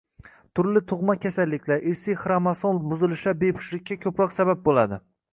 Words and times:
Turli 0.59 0.79
tug‘ma 0.91 1.15
kasalliklar, 1.25 1.83
irsiy 1.91 2.17
xromosom 2.21 2.79
buzilishlar 2.93 3.35
bepushtlikka 3.43 3.99
ko‘proq 4.07 4.33
sabab 4.39 4.65
bo‘ladi. 4.69 4.99